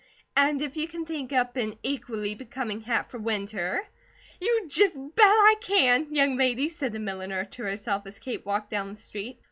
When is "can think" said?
0.87-1.31